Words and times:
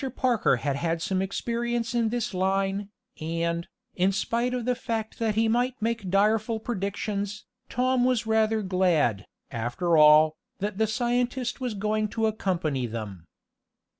Parker 0.15 0.55
had 0.55 0.77
had 0.77 0.99
some 0.99 1.21
experience 1.21 1.93
in 1.93 2.09
this 2.09 2.33
line, 2.33 2.89
and, 3.21 3.67
in 3.95 4.11
spite 4.11 4.51
of 4.51 4.65
the 4.65 4.73
fact 4.73 5.19
that 5.19 5.35
he 5.35 5.47
might 5.47 5.79
make 5.79 6.09
direful 6.09 6.59
predictions, 6.59 7.45
Tom 7.69 8.03
was 8.03 8.25
rather 8.25 8.63
glad, 8.63 9.27
after 9.51 9.95
all, 9.97 10.33
that 10.57 10.79
the 10.79 10.87
scientist 10.87 11.61
was 11.61 11.75
going 11.75 12.07
to 12.07 12.25
accompany 12.25 12.87
them. 12.87 13.25